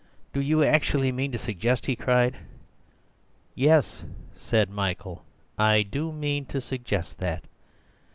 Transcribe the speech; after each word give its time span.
"Do 0.33 0.41
you 0.41 0.63
actually 0.63 1.11
mean 1.11 1.31
to 1.31 1.37
suggest—" 1.37 1.85
he 1.85 1.95
cried. 1.95 2.37
"Yes," 3.53 4.03
said 4.33 4.71
Michael; 4.71 5.23
"I 5.59 5.83
do 5.83 6.11
mean 6.11 6.45
to 6.45 6.59
suggest 6.59 7.19
that. 7.19 7.43